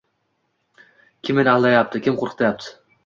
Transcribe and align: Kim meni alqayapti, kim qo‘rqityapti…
Kim 1.27 1.37
meni 1.41 1.51
alqayapti, 1.53 2.03
kim 2.07 2.19
qo‘rqityapti… 2.23 2.75